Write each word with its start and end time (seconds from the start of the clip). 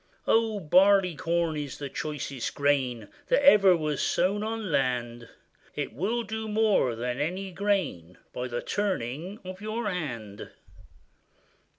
O! 0.25 0.59
Barleycorn 0.59 1.55
is 1.57 1.77
the 1.77 1.87
choicest 1.87 2.55
grain 2.55 3.07
That 3.27 3.45
ever 3.45 3.77
was 3.77 4.01
sown 4.01 4.41
on 4.41 4.71
land; 4.71 5.29
It 5.75 5.93
will 5.93 6.23
do 6.23 6.47
more 6.47 6.95
than 6.95 7.19
any 7.19 7.51
grain, 7.51 8.17
By 8.33 8.47
the 8.47 8.63
turning 8.63 9.37
of 9.45 9.61
your 9.61 9.87
hand. 9.87 10.49